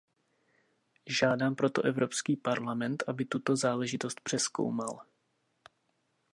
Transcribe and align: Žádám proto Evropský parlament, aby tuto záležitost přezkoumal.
Žádám 1.07 1.55
proto 1.55 1.81
Evropský 1.81 2.35
parlament, 2.35 3.03
aby 3.07 3.25
tuto 3.25 3.55
záležitost 3.55 4.21
přezkoumal. 4.21 4.99